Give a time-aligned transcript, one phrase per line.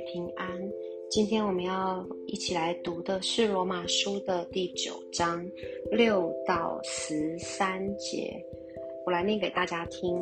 [0.00, 0.48] 平安。
[1.10, 5.44] 今天我们要一起来读的是罗马书的第九章
[5.90, 8.32] 六到十三节，
[9.04, 10.20] 我来念给大家听。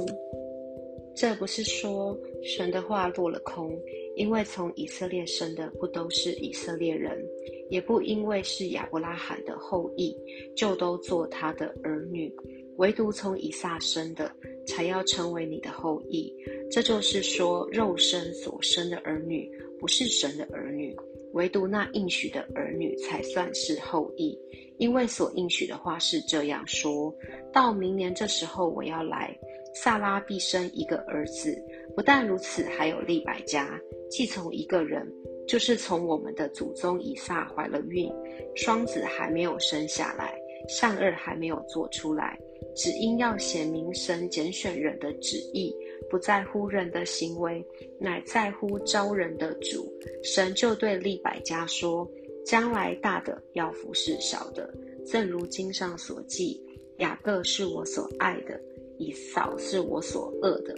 [1.14, 3.76] 这不是说神的话落了空，
[4.16, 7.22] 因为从以色列生的不都是以色列人，
[7.70, 10.16] 也不因为是亚伯拉罕的后裔
[10.56, 12.32] 就都做他的儿女，
[12.76, 14.32] 唯独从以撒生的
[14.66, 16.32] 才要成为你的后裔。
[16.70, 19.50] 这就是说，肉身所生的儿女。
[19.78, 20.96] 不是神的儿女，
[21.32, 24.38] 唯独那应许的儿女才算是后裔。
[24.78, 27.12] 因为所应许的话是这样说：
[27.52, 29.36] 到明年这时候我要来，
[29.74, 31.60] 萨拉必生一个儿子。
[31.96, 35.04] 不但如此，还有利百加，既从一个人，
[35.48, 38.08] 就是从我们的祖宗以撒怀了孕，
[38.54, 40.38] 双子还没有生下来，
[40.68, 42.38] 善恶还没有做出来，
[42.76, 45.74] 只因要显明神拣选人的旨意。
[46.10, 47.64] 不在乎人的行为，
[47.98, 49.86] 乃在乎招人的主。
[50.22, 52.08] 神就对利百加说
[52.44, 54.72] ：“将来大的要服侍小的，
[55.06, 56.60] 正如经上所记：
[56.98, 58.60] 雅各是我所爱的，
[58.98, 60.74] 以扫是我所恶的。”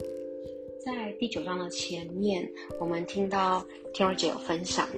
[0.84, 4.88] 在第九章的前面，我们听到天儿姐有分享，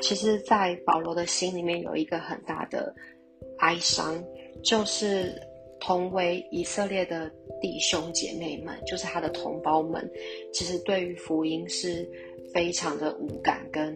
[0.00, 2.94] 其实，在保罗的心里面有一个很大的
[3.58, 4.22] 哀伤，
[4.62, 5.32] 就是。
[5.80, 10.10] 同为以色列的弟兄姐妹们，就是他的同胞们，
[10.52, 12.08] 其实对于福音是
[12.52, 13.94] 非常的无感，跟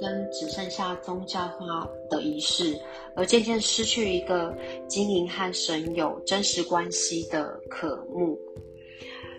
[0.00, 2.74] 跟只剩下宗教化的仪式，
[3.14, 4.56] 而渐渐失去一个
[4.88, 8.38] 经营和神有真实关系的渴慕。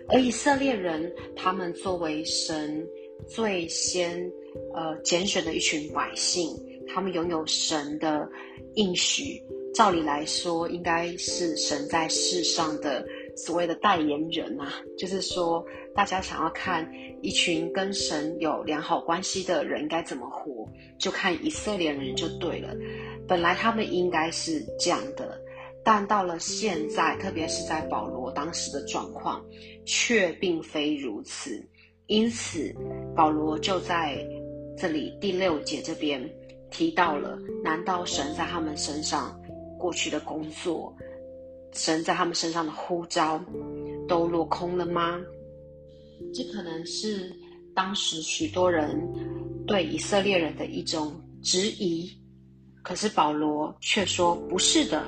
[0.08, 2.86] 而以色列人，他们作为神
[3.26, 4.30] 最先
[4.74, 6.48] 呃拣选的一群百姓，
[6.88, 8.28] 他们拥有神的
[8.74, 9.42] 应许。
[9.74, 15.64] 照理来说，应该是神在世上的所谓的代言人啊，就是说，
[15.94, 16.86] 大家想要看
[17.22, 22.76] 一群跟神有良好关系的人该怎么活，就看以色列人就对了。
[23.26, 25.40] 本来他们应该是这样的，
[25.82, 29.42] 但到了现在，特别是在保罗当时的状况，
[29.86, 31.66] 却并非如此。
[32.08, 32.74] 因此，
[33.16, 34.18] 保罗就在
[34.76, 36.22] 这里第六节这边
[36.70, 39.40] 提到了：难道神在他们身上？
[39.82, 40.96] 过去的工作，
[41.72, 43.44] 神在他们身上的呼召
[44.06, 45.20] 都落空了吗？
[46.32, 47.34] 这可能是
[47.74, 48.96] 当时许多人
[49.66, 52.08] 对以色列人的一种质疑。
[52.84, 55.04] 可是保罗却说不是的。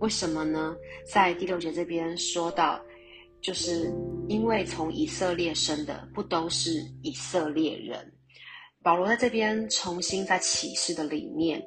[0.00, 0.74] 为什么呢？
[1.06, 2.80] 在第六节这边说到，
[3.40, 3.92] 就是
[4.28, 8.12] 因为从以色列生的不都是以色列人。
[8.82, 11.64] 保罗在这边重新在启示的里面。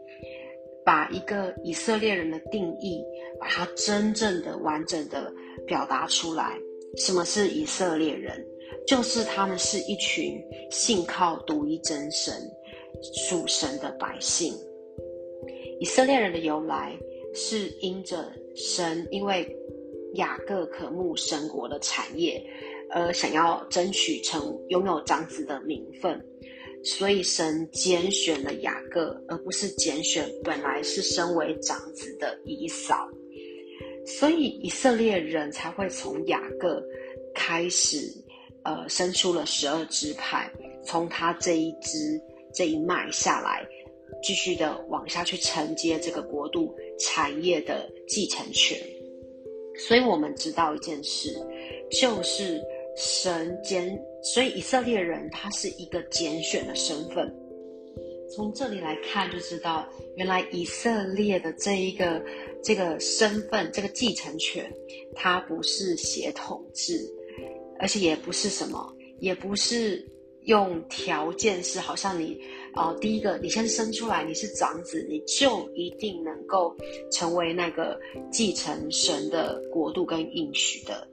[0.85, 3.03] 把一个以色列人的定义，
[3.40, 5.34] 把它真正的、完整的
[5.66, 6.57] 表达出来。
[6.97, 8.46] 什么是以色列人？
[8.88, 12.34] 就是他们是一群信靠独一真神、
[13.28, 14.53] 属神的百姓。
[15.79, 16.96] 以色列人的由来
[17.34, 19.56] 是因着神，因为
[20.13, 22.41] 雅各渴慕神国的产业，
[22.91, 26.23] 而想要争取成拥有长子的名分。
[26.85, 33.09] 所以神拣选了雅各，而不是拣选本来是身为长子的以扫。
[34.06, 36.79] 所以以色列人才会从雅各
[37.34, 37.97] 开始，
[38.63, 40.47] 呃，生出了十二支派，
[40.84, 42.22] 从他这一支
[42.53, 43.67] 这一脉下来，
[44.22, 48.78] 继续的往下去承接这个国度产业的继承权。
[49.75, 51.34] 所以我们知道一件事，
[51.90, 52.62] 就是。
[52.95, 57.33] 神拣，所以以色列人他是一个拣选的身份。
[58.33, 62.23] 从这里来看，就知道原来以色列的这一个
[62.63, 64.72] 这个身份，这个继承权，
[65.13, 67.00] 它不是血统制，
[67.79, 70.03] 而且也不是什么，也不是
[70.45, 72.39] 用条件是好像你，
[72.73, 76.75] 哦，第一个你先生出来你是长子，你就一定能够
[77.11, 78.00] 成为那个
[78.31, 81.07] 继承神的国度跟应许的。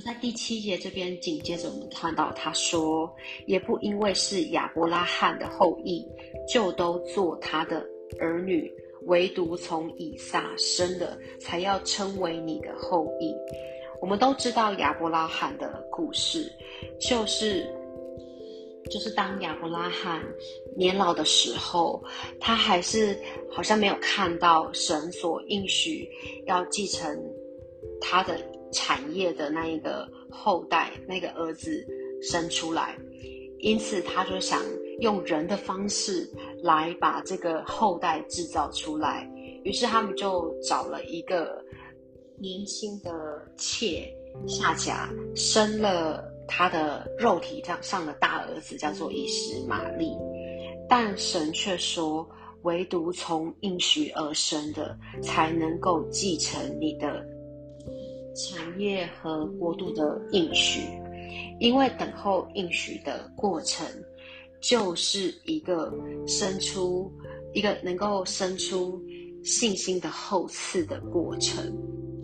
[0.00, 3.10] 在第七节这边，紧接着我们看到他说
[3.46, 6.06] ：“也不因为是亚伯拉罕的后裔，
[6.48, 7.86] 就都做他的
[8.20, 8.70] 儿女；
[9.06, 13.34] 唯独从以撒生的，才要称为你的后裔。”
[14.00, 16.52] 我们都知道亚伯拉罕的故事，
[17.00, 17.66] 就是
[18.90, 20.22] 就是当亚伯拉罕
[20.76, 22.04] 年老的时候，
[22.38, 23.18] 他还是
[23.50, 26.06] 好像没有看到神所应许
[26.46, 27.18] 要继承
[28.00, 28.38] 他的。
[28.72, 31.86] 产业的那一个后代，那个儿子
[32.22, 32.96] 生出来，
[33.60, 34.62] 因此他就想
[35.00, 36.28] 用人的方式
[36.62, 39.30] 来把这个后代制造出来。
[39.64, 41.64] 于是他们就找了一个
[42.38, 43.10] 年轻的
[43.56, 44.08] 妾
[44.46, 50.12] 夏甲，生了他的肉体上上的大儿子叫做以实玛利，
[50.88, 52.28] 但神却说，
[52.62, 57.26] 唯独从应许而生的才能够继承你的
[58.36, 60.80] 产业和国度的应许，
[61.58, 63.86] 因为等候应许的过程，
[64.60, 65.92] 就是一个
[66.26, 67.10] 生出
[67.54, 69.02] 一个能够生出
[69.42, 71.74] 信心的后赐的过程。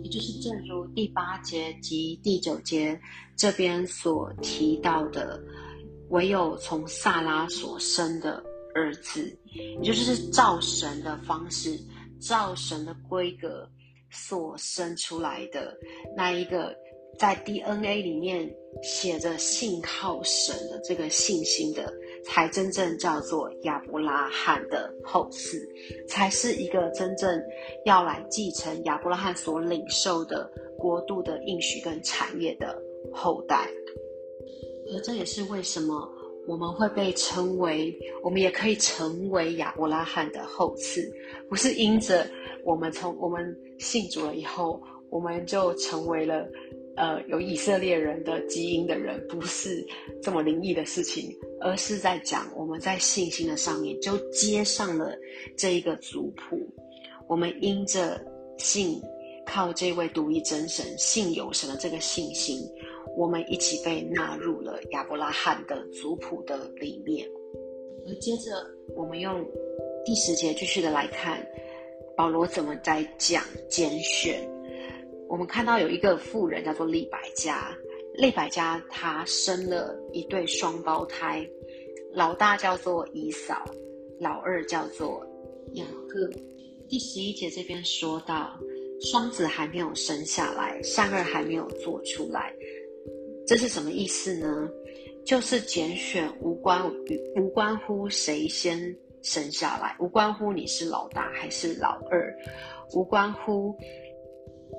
[0.03, 2.99] 也就是正如第八节及第九节
[3.37, 5.41] 这边所提到的，
[6.09, 8.43] 唯有从萨拉所生的
[8.75, 9.35] 儿子，
[9.81, 11.79] 也就是照神的方式、
[12.19, 13.67] 照神的规格
[14.13, 15.77] 所生出来的
[16.15, 16.75] 那一个。
[17.19, 18.51] 在 DNA 里面
[18.81, 21.93] 写着信靠神的这个信心的，
[22.25, 25.61] 才真正叫做亚伯拉罕的后嗣，
[26.07, 27.39] 才是一个真正
[27.85, 32.81] 要来继承亚伯拉罕所领受的国度的应许跟产业的
[33.13, 33.69] 后代。
[34.91, 36.09] 而这也是为什么
[36.47, 41.09] 我们会被称为，我们也可以成为亚伯拉罕的后嗣，
[41.49, 42.27] 不是因着
[42.63, 46.47] 我们从我们信主了以后，我们就成为了。
[46.95, 49.83] 呃，有以色列人的基因的人，不是
[50.21, 55.11] 这么灵异的事情，而是在讲我们在信心的上面就接上了
[55.57, 56.61] 这一个族谱。
[57.27, 58.23] 我们因着
[58.59, 59.01] 信
[59.45, 62.59] 靠这位独一真神，信有神的这个信心，
[63.15, 67.27] 我们一起被纳入了亚伯拉罕的族谱的里面。
[68.05, 68.51] 而接着，
[68.95, 69.45] 我们用
[70.03, 71.45] 第十节继续的来看
[72.17, 74.49] 保罗怎么在讲拣选。
[75.29, 77.75] 我们看到有一个妇人叫做利百加，
[78.15, 81.47] 利百加她生了一对双胞胎，
[82.13, 83.63] 老大叫做以扫，
[84.19, 85.25] 老二叫做
[85.73, 86.29] 雅各。
[86.89, 88.59] 第十一节这边说到，
[89.03, 92.53] 双子还没有生下来，善二还没有做出来，
[93.45, 94.69] 这是什么意思呢？
[95.25, 98.77] 就是拣选无关与无关乎谁先
[99.21, 102.33] 生下来，无关乎你是老大还是老二，
[102.93, 103.75] 无关乎。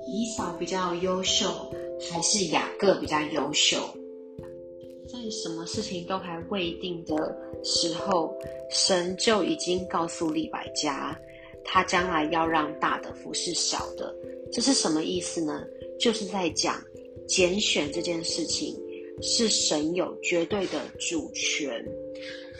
[0.07, 1.47] 以扫比较优秀，
[2.11, 3.77] 还是雅各比较优秀？
[5.07, 7.15] 在什么事情都还未定的
[7.63, 8.35] 时候，
[8.69, 11.17] 神就已经告诉利百加，
[11.65, 14.15] 他将来要让大的服侍小的。
[14.51, 15.63] 这是什么意思呢？
[15.99, 16.81] 就是在讲
[17.27, 18.73] 拣选这件事情
[19.21, 21.83] 是神有绝对的主权，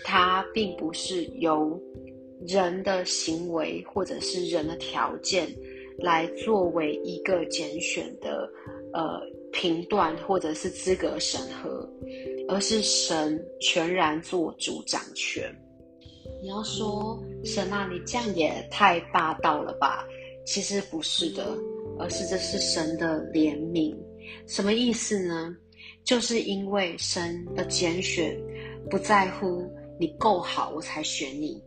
[0.03, 1.81] 它并不是由
[2.47, 5.47] 人的行为或者是人的条件。
[5.99, 8.49] 来作为一个拣选的
[8.91, 9.21] 呃
[9.53, 11.89] 评断或者是资格审核，
[12.49, 15.49] 而是神全然做主掌权。
[16.41, 20.05] 你要说神啊，你这样也太霸道了吧？
[20.45, 21.57] 其实不是的，
[21.97, 23.95] 而是这是神的怜悯。
[24.47, 25.55] 什么意思呢？
[26.03, 28.39] 就是因为神的拣选
[28.89, 29.67] 不在乎
[29.99, 31.61] 你够好我才选你，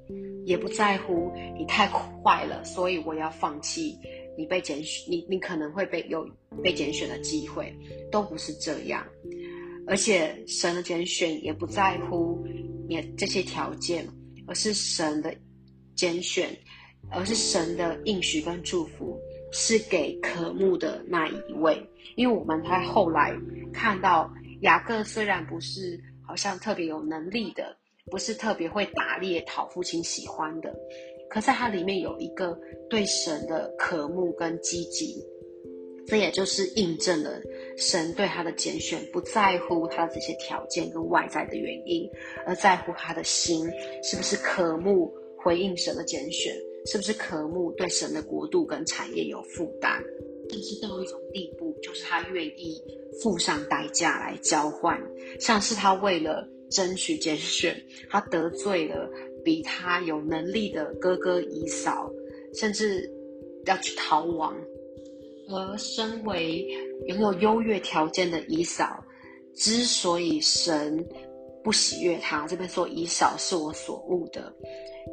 [0.44, 3.96] 也不在乎你太坏了，所以我要放弃。
[4.36, 6.24] 你被拣选，你你可能会被有
[6.62, 7.74] 被拣选的机会，
[8.12, 9.04] 都不是这样。
[9.84, 12.44] 而且神的拣选也不在乎
[12.88, 14.06] 你这些条件，
[14.48, 15.32] 而是神的
[15.94, 16.48] 拣选，
[17.10, 19.20] 而是神的应许跟祝福，
[19.52, 21.80] 是给渴慕的那一位。
[22.16, 23.32] 因为我们在后来
[23.72, 24.32] 看到
[24.62, 27.76] 雅各虽然不是好像特别有能力的，
[28.10, 30.74] 不是特别会打猎讨父亲喜欢的。
[31.30, 32.58] 可在它里面有一个
[32.88, 35.22] 对神的渴慕跟积极，
[36.08, 37.40] 这也就是印证了
[37.76, 42.08] 神对他的拣选不在乎他的这些条件跟外在的原因，
[42.46, 43.68] 而在乎他的心
[44.02, 46.52] 是不是渴慕回应神的拣选，
[46.86, 50.02] 是不是渴慕对神的国度跟产业有负担，
[50.50, 52.82] 甚至到一种地步，就是他愿意
[53.22, 55.00] 付上代价来交换，
[55.38, 59.08] 像是他为了争取拣选，他得罪了。
[59.44, 62.10] 比他有能力的哥哥姨嫂，
[62.54, 63.08] 甚至
[63.64, 64.52] 要去逃亡；
[65.48, 66.66] 而身为
[67.06, 69.02] 拥有优越条件的以扫，
[69.54, 71.06] 之所以神
[71.64, 74.52] 不喜悦他，这边说以扫是我所恶的，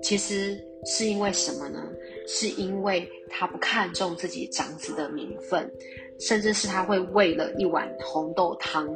[0.04, 1.82] 其实是因为什么呢？
[2.28, 5.72] 是因为他不看重自己长子的名分，
[6.20, 8.88] 甚至是他会为了一碗红豆汤，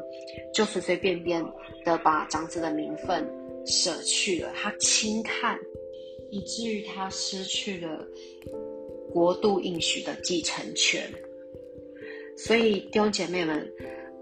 [0.53, 1.43] 就随随便便
[1.86, 3.27] 的把长子的名分。
[3.65, 5.60] 舍去了，他轻看，
[6.31, 8.08] 以至于他失去了
[9.12, 11.03] 国度应许的继承权。
[12.46, 13.69] 所以弟兄姐妹们，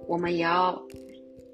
[0.07, 0.81] 我们也要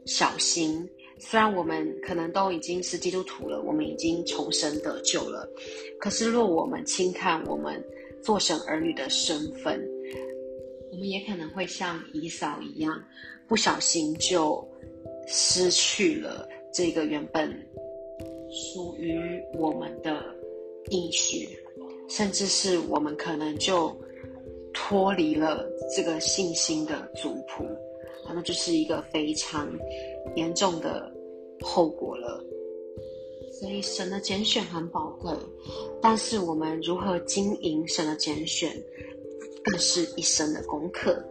[0.05, 0.89] 小心。
[1.20, 5.48] 虽然我们可能都已经是基督徒了，我们已经重生得救了，
[6.00, 7.82] 可是若我们轻看我们
[8.22, 9.82] 做神儿女的身份，
[10.91, 13.01] 我们也可能会像以扫一样，
[13.48, 14.65] 不小心就
[15.27, 17.50] 失去了这个原本
[18.50, 19.17] 属于
[19.53, 20.24] 我们的
[20.89, 21.48] 应许，
[22.10, 23.96] 甚至是我们可能就
[24.74, 25.65] 脱离了
[25.96, 27.65] 这个信心的族谱，
[28.27, 29.72] 那就是一个非常
[30.36, 31.12] 严重的
[31.62, 32.44] 后果了。
[33.51, 35.32] 所以神的拣选很宝贵，
[36.01, 38.72] 但是我们如何经营神的拣选，
[39.63, 41.24] 更是一生的功课。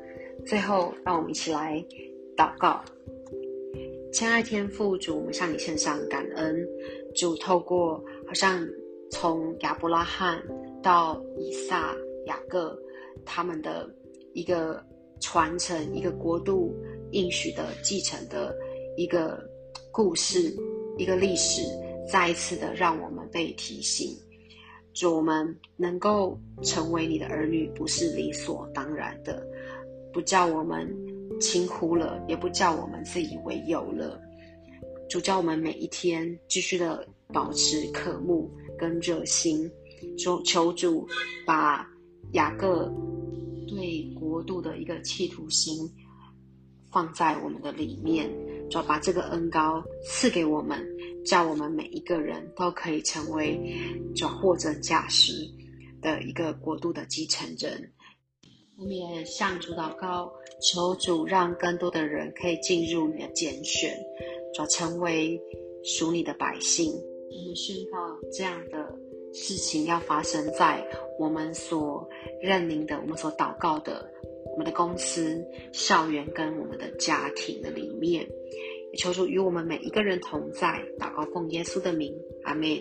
[0.47, 1.85] 最后，让我们一起来
[2.37, 2.81] 祷告。
[4.13, 6.69] 亲爱天父主，我们向你献上感恩。
[7.15, 8.67] 主透过好像
[9.11, 10.43] 从亚伯拉罕
[10.83, 11.95] 到以撒、
[12.27, 12.79] 雅各
[13.25, 13.89] 他们的
[14.35, 14.85] 一个
[15.21, 16.75] 传承、一个国度
[17.11, 18.55] 应许的继承的
[18.97, 19.43] 一个
[19.91, 20.55] 故事、
[20.99, 21.63] 一个历史，
[22.11, 24.17] 再一次的让我们被提醒：
[24.93, 29.47] 主，我们能够成为你的儿女，不是理所当然的，
[30.13, 30.89] 不叫我们。
[31.41, 34.21] 轻忽了，也不叫我们自以为有了。
[35.09, 39.69] 主叫我们每一天继续的保持渴慕跟热心，
[40.17, 41.09] 求求主
[41.45, 41.85] 把
[42.33, 42.93] 雅各
[43.69, 45.77] 对国度的一个企图心
[46.91, 48.31] 放在我们的里面，
[48.71, 50.87] 就把这个恩高赐给我们，
[51.25, 53.59] 叫我们每一个人都可以成为
[54.15, 55.33] 就货真价实
[56.01, 57.93] 的一个国度的继承人。
[58.79, 63.97] 我们也向主祷告，求主让更多的人可以进入你的拣选，
[64.53, 65.41] 转成为
[65.85, 66.93] 属你的百姓。
[66.93, 67.99] 我们宣告
[68.33, 68.92] 这样的
[69.33, 70.85] 事情要发生在
[71.19, 72.09] 我们所
[72.41, 74.09] 认领的、我们所祷告的、
[74.53, 78.27] 我们的公司、校园跟我们的家庭的里面。
[78.99, 82.79] 求主与我们每一个人同在，祷告奉耶稣的名，阿门。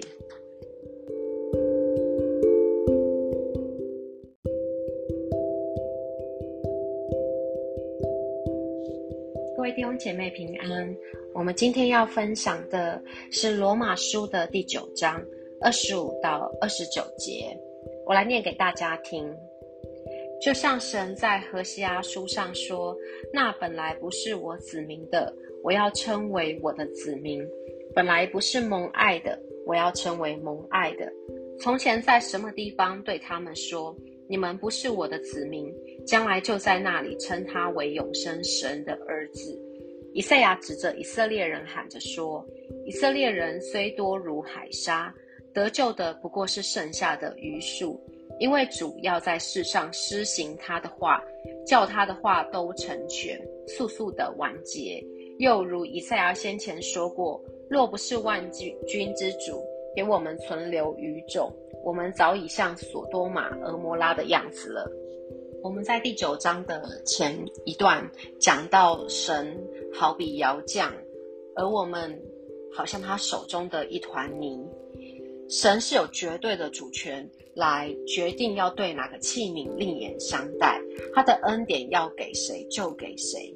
[9.55, 10.93] 各位弟兄姐妹平安，
[11.33, 15.23] 我们今天要分享的是罗马书的第九章
[15.63, 17.55] 二十五到二十九节，
[18.05, 19.31] 我来念给大家听。
[20.41, 22.97] 就像神在何西阿书上说
[23.31, 25.31] ：“那本来不是我子民的，
[25.63, 27.43] 我要称为我的子民；
[27.93, 31.07] 本来不是蒙爱的，我要称为蒙爱的。”
[31.61, 33.95] 从前在什么地方对他们说
[34.27, 35.71] ：“你们不是我的子民。”
[36.07, 39.55] 将来就在那里称他为永生神的儿子。
[40.13, 42.43] 以赛亚指着以色列人喊着说
[42.83, 45.13] ：“以色列人虽多如海沙，
[45.53, 47.99] 得救的不过是剩下的余数。
[48.39, 51.21] 因为主要在世上施行他的话，
[51.67, 55.03] 叫他的话都成全，速速的完结。
[55.37, 57.39] 又如以赛亚先前说过：
[57.69, 59.63] 若不是万军之主
[59.95, 61.53] 给我们存留余种，
[61.83, 64.89] 我们早已像索多玛、俄摩拉的样子了。”
[65.61, 68.03] 我们在第九章的前一段
[68.39, 69.55] 讲到，神
[69.93, 70.91] 好比窑匠，
[71.55, 72.19] 而我们
[72.73, 74.67] 好像他手中的一团泥。
[75.51, 80.81] 神是有绝对的主权来决定要对哪个器皿另眼相待，
[81.13, 83.53] 他的恩典要给谁就给谁。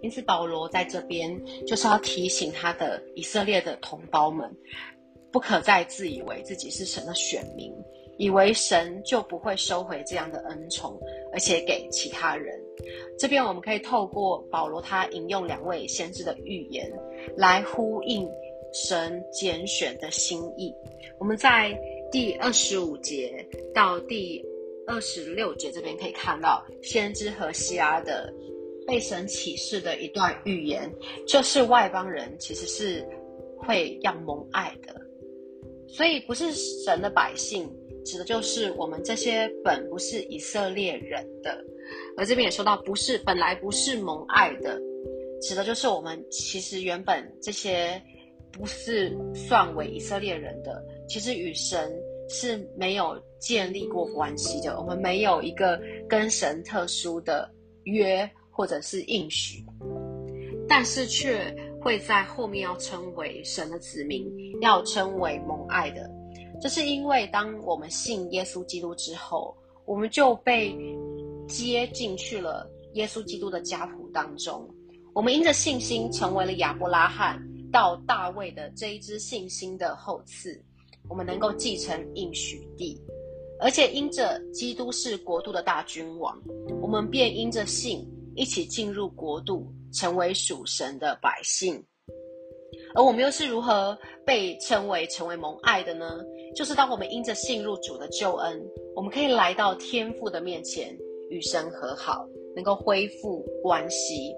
[0.00, 4.50] 因此，保罗在这边就是要提醒他的以色列的同胞们，
[5.30, 7.70] 不可再自以为自己是神的选民。
[8.16, 10.98] 以为神就不会收回这样的恩宠，
[11.32, 12.54] 而且给其他人。
[13.18, 16.90] 这边我们可以透过保罗他引用两位先知的预言，
[17.34, 18.28] 来呼应
[18.72, 20.74] 神拣选的心意。
[21.18, 21.78] 我们在
[22.10, 24.44] 第二十五节到第
[24.86, 28.32] 二十六节这边可以看到，先知和西阿的
[28.86, 30.90] 被神启示的一段预言，
[31.26, 33.06] 就是外邦人其实是
[33.58, 35.00] 会要蒙爱的，
[35.88, 37.70] 所以不是神的百姓。
[38.02, 41.62] 指的就是我们这些本不是以色列人的，
[42.16, 44.80] 而这边也说到不是本来不是蒙爱的，
[45.42, 48.02] 指的就是我们其实原本这些
[48.52, 51.92] 不是算为以色列人的，其实与神
[52.28, 57.50] 是没有建立过关系的，我们没有一个跟神特殊的
[57.84, 59.64] 约或者是应许，
[60.68, 64.30] 但是却会在后面要称为神的子民，
[64.60, 66.10] 要称为蒙爱的。
[66.60, 70.76] 这是因为，当我们信耶稣基督之后，我们就被
[71.48, 74.68] 接进去了耶稣基督的家谱当中。
[75.14, 80.58] 我们因着信心，成为了亚伯拉罕到大卫的这一支信心的后嗣。
[81.08, 82.96] 我们能够继承应许地，
[83.58, 86.40] 而且因着基督是国度的大君王，
[86.80, 91.84] 我们便因着信一起进入国度，成为属神的百姓。
[92.94, 96.20] 而我们又是如何被称为成为蒙爱的呢？
[96.54, 98.62] 就是当我们因着信入主的救恩，
[98.94, 100.96] 我们可以来到天父的面前
[101.28, 102.24] 与神和好，
[102.54, 104.32] 能够恢复关系。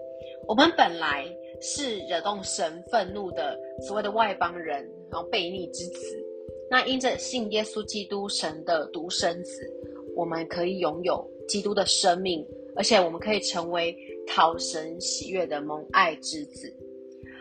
[0.47, 1.27] 我们本来
[1.63, 6.23] 是惹动神愤怒的所谓的外邦人，然后悖逆之子。
[6.71, 9.71] 那因着信耶稣基督神的独生子，
[10.17, 16.75] 我们可以拥有基督的生命，而且我们可以成为讨神喜悦的蒙爱之子。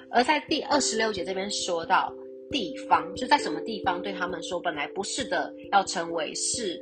[0.09, 2.13] 而在第二十六节这边说到
[2.51, 6.77] 地方，就在什么地方对他们说，本来不是的，要成为是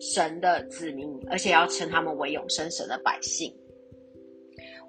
[0.00, 3.54] 神的子民，而且要称他们为永生神的百姓。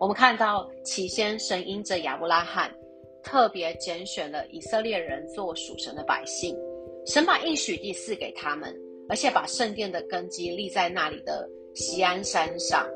[0.02, 2.76] 我们看到起先神因着亚伯拉罕
[3.22, 6.58] 特别拣选了以色列人做属神的百姓，
[7.06, 8.76] 神把应许地赐给他们，
[9.08, 12.90] 而且把圣殿的根基立在那里的锡安山上。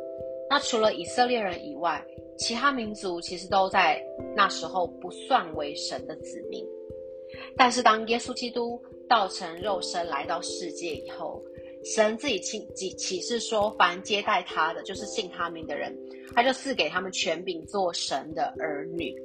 [0.50, 2.04] 那除了以色列人以外，
[2.40, 4.04] 其他民族其实都在
[4.36, 6.66] 那时候不算为神的子民，
[7.56, 11.40] 但是当耶稣基督道成肉身来到世界以后，
[11.86, 15.96] 神自己启启启示说，凡接待他的，就是信他名的人，
[16.34, 19.16] 他就赐给他们权柄做神的儿女。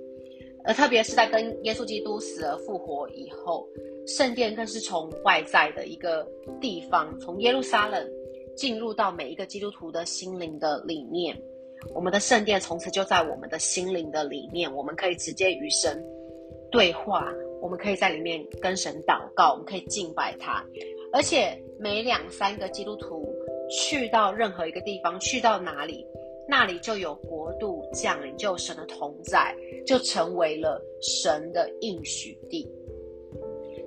[0.62, 3.67] 而特别是在跟耶稣基督死而复活以后，
[4.07, 6.29] 圣殿更是从外在的一个
[6.61, 8.07] 地方，从耶路撒冷
[8.55, 11.35] 进入到每一个基督徒的心灵的里面。
[11.95, 15.99] 我们的圣殿从此就在我们的心灵的里面，我们可以直接与神
[16.71, 20.64] 对话，我们可以在里面跟神祷告，我们可以敬拜他。
[21.12, 23.35] 而且每两三个基督徒
[23.69, 26.07] 去到任何一个地方，去到哪里，
[26.49, 29.55] 那里就有国度降临，就有神的同在，
[29.87, 32.71] 就成为了神的应许地。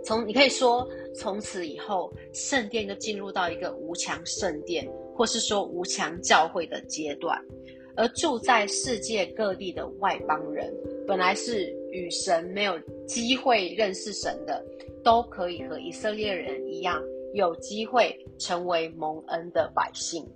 [0.04, 7.42] 从你可以说，从此以后，圣殿就进入到一个无墙圣殿，或是说无墙教会的阶段。
[7.96, 10.74] 而住在世界各地的外邦人，
[11.08, 14.66] 本来是与神没有机会认识神的，
[15.04, 17.00] 都可以和以色列人一样，
[17.36, 20.28] 有机会成为蒙恩的百姓。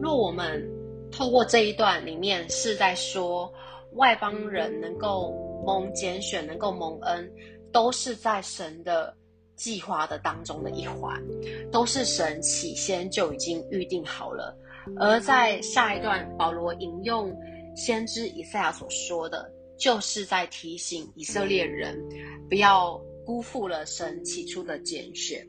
[0.00, 0.68] 若我们
[1.10, 3.50] 透过这一段里面是在说，
[3.94, 5.32] 外邦人能够
[5.64, 7.30] 蒙拣选，能够蒙恩，
[7.70, 9.14] 都是在神的
[9.54, 11.22] 计划的当中的一环，
[11.70, 14.56] 都是神起先就已经预定好了。
[14.96, 17.32] 而在下一段，保罗引用
[17.76, 19.48] 先知以赛亚所说的，
[19.82, 22.00] 就是在提醒以色列人
[22.48, 25.44] 不要辜负了神起初的拣选。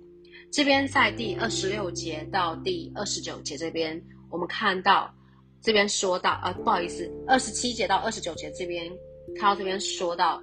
[0.51, 5.13] 这边在第二十六节到第二十九节这边，我们看到
[5.61, 8.91] 这边说到，啊，不好意思，二十七节到二十九节这边
[9.35, 10.41] 看到这边说到，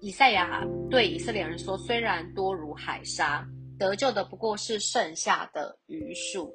[0.00, 3.46] 以赛亚对以色列人说：“虽然多如海沙，
[3.78, 6.52] 得救的不过是剩下的余数。”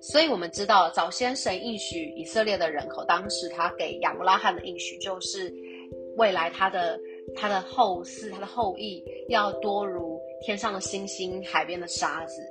[0.00, 5.52] 所以，我们知道早先神应许以色列的人口，当时他给亚伯拉罕的应许就是，
[6.16, 6.98] 未来他的
[7.34, 12.42] 他的后嗣、他的后裔要多如天上的星星、海边的沙子。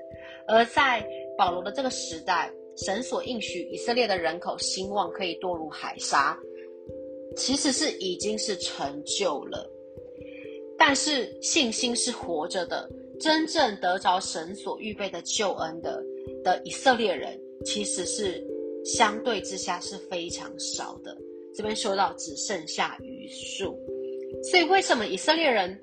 [0.47, 1.05] 而在
[1.37, 2.51] 保罗的这个时代，
[2.85, 6.37] 神所应许以色列的人口兴旺可以多如海沙，
[7.37, 9.69] 其实是已经是成就了。
[10.77, 16.03] 但是信心是活着的，真正得着神所预备的救恩的。
[16.47, 18.41] 的以色列人其实是
[18.85, 21.13] 相对之下是非常少的，
[21.53, 23.77] 这边说到只剩下余数，
[24.49, 25.77] 所以为什么以色列人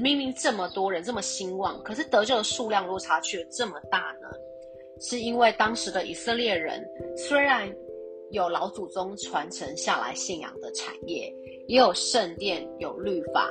[0.00, 4.28] 明明这么多人这么兴旺，可是得救的数量落差却这么大呢？
[5.00, 6.80] 是因为当时的以色列人
[7.16, 7.68] 虽然
[8.30, 11.34] 有老祖宗传承下来信仰的产业，
[11.66, 13.50] 也有圣殿有律法，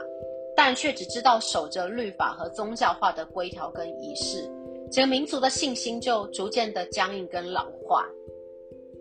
[0.56, 4.50] 但却只知道守着律法和宗教化的规条跟仪式。
[4.94, 8.08] 整个民族的信心就逐渐的僵硬跟老化。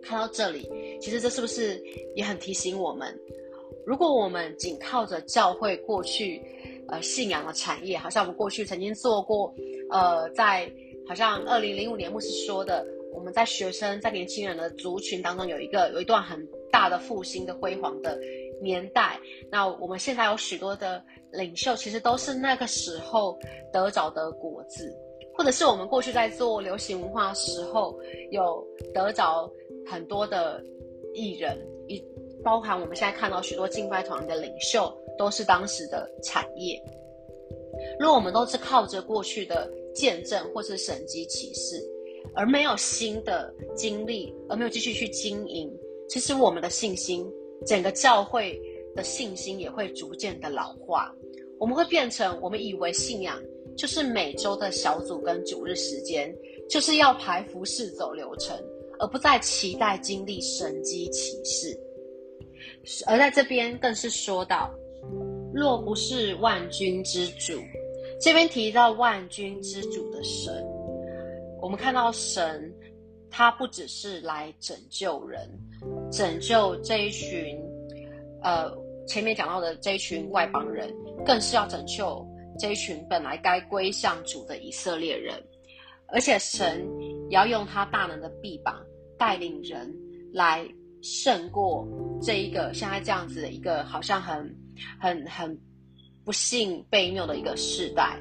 [0.01, 0.67] 看到这里，
[0.99, 1.79] 其实这是不是
[2.15, 3.15] 也很提醒我们，
[3.85, 6.41] 如果我们仅靠着教会过去，
[6.87, 9.53] 呃，信仰的产业，好像我们过去曾经做过，
[9.91, 10.67] 呃，在
[11.07, 18.19] 好像二零零五年牧师说的，我们在学生在年轻人的族群当中有一个有一段很大的复兴的辉煌的
[18.63, 19.19] 年代。
[19.51, 21.01] 那我们现在有许多的
[21.31, 23.37] 领袖，其实都是那个时候
[23.71, 24.91] 得着的果子。
[25.35, 27.97] 或者是我们过去在做流行文化时候，
[28.31, 29.51] 有得着
[29.85, 30.63] 很多的
[31.13, 32.03] 艺人，一
[32.43, 36.79] 包含我们现在看到许多敬拜团的领袖，都是当时的产业。
[37.99, 41.83] 如果我们都是靠着过去的见证或是神迹启示，
[42.35, 45.71] 而没有新的经历，而没有继续去经营，
[46.07, 47.25] 其实我们的信心，
[47.65, 48.61] 整个教会
[48.95, 51.11] 的信心也会逐渐的老化。
[51.59, 53.41] 我们会变成我们以为信仰。
[53.77, 56.33] 就是每周的小组跟主日时间，
[56.69, 58.57] 就是要排服侍走流程，
[58.99, 61.77] 而不再期待经历神机启示。
[63.07, 64.73] 而在这边更是说到，
[65.53, 67.53] 若不是万军之主，
[68.21, 70.53] 这边提到万军之主的神，
[71.61, 72.73] 我们看到神，
[73.29, 75.49] 他不只是来拯救人，
[76.11, 77.59] 拯救这一群
[78.41, 78.71] 呃
[79.07, 80.93] 前面讲到的这一群外邦人，
[81.25, 82.25] 更是要拯救
[82.59, 85.41] 这一群本来该归向主的以色列人。
[86.07, 86.87] 而且神
[87.29, 88.79] 也要用他大能的臂膀
[89.17, 89.91] 带领人
[90.31, 90.63] 来
[91.01, 91.87] 胜过
[92.21, 94.55] 这一个现在这样子的一个好像很
[94.99, 95.59] 很很
[96.23, 98.19] 不幸被谬的一个世代，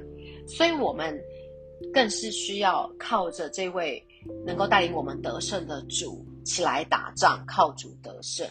[0.49, 1.21] 所以我们
[1.93, 4.03] 更是需要靠着这位
[4.47, 8.47] 能够带领我们得胜的主起来打仗，靠主得胜。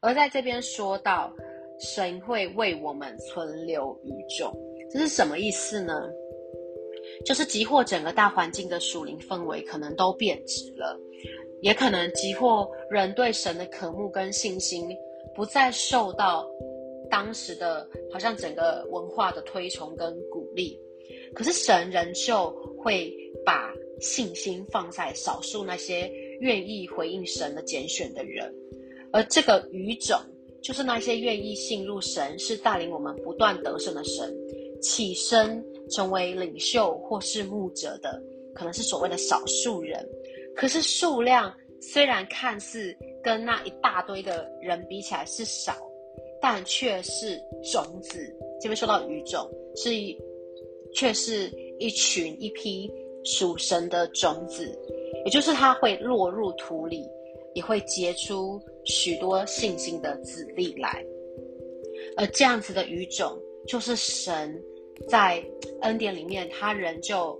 [0.00, 1.30] 而在这边说到
[1.78, 4.56] 神会为我们存留余种，
[4.90, 5.94] 这是什么意思呢？
[7.24, 10.98] 就是即或整个大环境的属灵氛围可能都变质了，
[11.60, 14.88] 也可能即或人对神的渴慕跟信心
[15.34, 16.46] 不再受到
[17.08, 20.78] 当时的好像整个文化的推崇跟鼓励，
[21.34, 22.50] 可是神仍旧
[22.82, 23.12] 会
[23.44, 28.52] 把信心放在少数那些愿意回应神的拣选的人，
[29.12, 30.18] 而这个语种
[30.60, 34.36] 就是那些愿意信入神是带领我们不断得胜的神
[34.80, 35.64] 起身。
[35.88, 38.20] 成为领袖或是牧者的，
[38.52, 40.04] 可能是所谓的少数人，
[40.56, 45.76] 可是数量虽然看似跟那一大堆的人比起来是少，
[46.42, 47.40] 但却是
[47.72, 48.18] 种子。
[48.60, 50.18] 这边说到语种，是一
[50.92, 52.90] 却是一群一批
[53.22, 54.76] 属神的种子，
[55.24, 57.08] 也就是它会落入土里，
[57.54, 61.06] 也会结出许多信心的子粒来。
[62.16, 64.62] 而这样子的语种，就是神。
[65.10, 65.44] 在
[65.82, 67.38] 恩典里面，他仍旧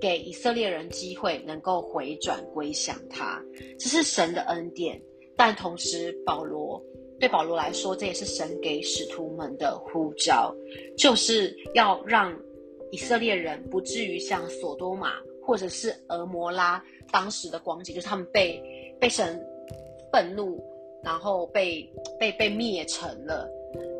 [0.00, 3.42] 给以色列人机会，能够回转归向他，
[3.76, 5.02] 这是神的恩典。
[5.36, 6.80] 但同时，保罗
[7.18, 10.54] 对保罗来说，这也是神给使徒们的呼召，
[10.96, 12.32] 就是要让
[12.92, 18.62] 以色列人不至于像索多玛或者是俄摩拉当时的光景，就是他们被
[19.00, 19.44] 被神
[20.12, 20.62] 愤怒，
[21.02, 21.84] 然后被
[22.16, 23.50] 被被灭成了。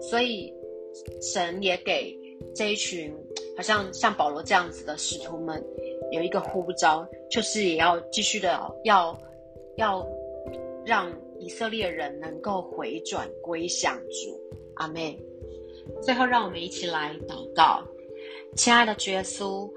[0.01, 0.55] 所以，
[1.20, 2.16] 神也给。
[2.54, 3.14] 这一群
[3.56, 5.62] 好像像保罗这样子的使徒们，
[6.12, 9.18] 有一个呼召，就是也要继续的要
[9.76, 10.06] 要
[10.85, 14.38] 让以色列人能够回转归向主。
[14.74, 15.18] 阿妹，
[16.02, 17.82] 最后让我们一起来祷告，
[18.54, 19.70] 亲爱的耶稣，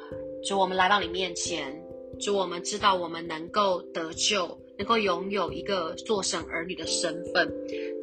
[0.43, 1.81] 主我们来到你面前，
[2.19, 4.45] 主我们知道我们能够得救，
[4.77, 7.49] 能够拥有一个做神儿女的身份，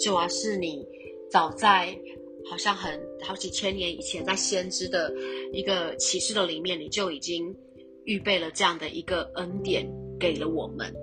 [0.00, 0.87] 主啊，是你
[1.31, 1.94] 早在。
[2.51, 5.13] 好像很好几千年以前，在先知的
[5.53, 7.55] 一个启示的里面，你就已经
[8.05, 9.87] 预备了这样的一个恩典
[10.19, 10.95] 给了我们。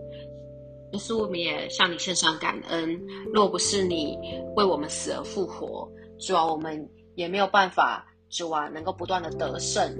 [0.94, 3.02] 耶稣，我们也向你献上感恩。
[3.34, 4.18] 若不是你
[4.56, 9.92] 为我们死而复活，主啊，我们也没有办法，主啊，能够不断的得胜。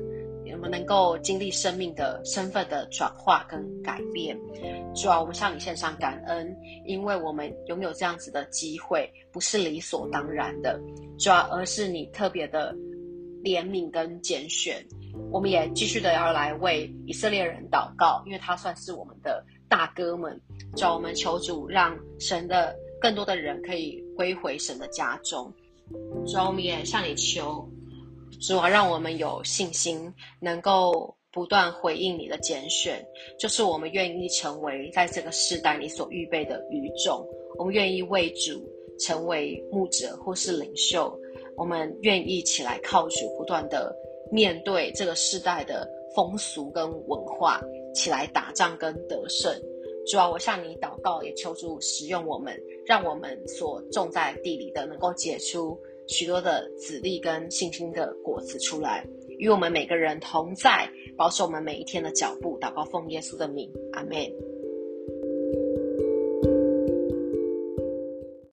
[0.64, 4.40] 我们能够经历生命的身份的转化跟改变，
[4.96, 10.80] 主啊，我们向你献上感恩，因为我们拥有这样子的机会，不是理所当然的，
[11.20, 12.74] 主啊，而是你特别的
[13.44, 14.82] 怜悯跟拣选。
[15.34, 20.40] 我们也继续的要来为以色列人祷告，因为他算是我们的大哥们。
[20.78, 25.54] 主啊，我们求主让神的更多的人可以归回神的家中。
[26.26, 27.70] 主啊，我们也向你求。
[28.42, 33.06] 主啊，让我们有信心，能够不断回应你的拣选，
[33.40, 37.26] 就是我们愿意成为在这个世代你所预备的语种。
[37.58, 38.62] 我们愿意为主
[39.00, 41.18] 成为牧者或是领袖，
[41.56, 43.96] 我们愿意起来靠主，不断的
[44.32, 47.62] 面对这个世代的风俗跟文化，
[47.94, 49.54] 起来打仗跟得胜。
[50.06, 55.80] 主啊，我向你祷告，也求主使用我们，让我们所种在地里的能够结出。
[56.08, 59.06] 许多的籽粒跟信心的果子出来，
[59.40, 62.60] 与我们每个人同在，保守我们每一天的脚步。
[62.60, 64.53] 祷告奉耶稣的名，阿门。